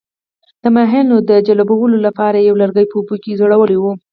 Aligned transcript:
د 0.63 0.63
ماهیانو 0.75 1.17
د 1.29 1.31
جلبولو 1.47 1.97
لپاره 2.07 2.37
یې 2.39 2.47
یو 2.49 2.59
لرګی 2.61 2.85
په 2.89 2.95
اوبو 2.97 3.15
کې 3.23 3.37
ځړولی 3.39 3.77
وو. 3.79 3.91